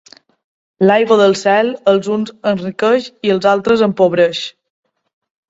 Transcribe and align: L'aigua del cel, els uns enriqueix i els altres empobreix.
L'aigua 0.87 1.17
del 1.19 1.35
cel, 1.41 1.69
els 1.91 2.09
uns 2.15 2.33
enriqueix 2.53 3.11
i 3.29 3.33
els 3.35 3.47
altres 3.53 3.85
empobreix. 3.91 4.43